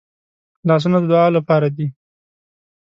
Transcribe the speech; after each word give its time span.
لاسونه 0.67 0.97
د 1.01 1.05
دعا 1.11 1.27
لپاره 1.37 1.67
دي 1.77 1.87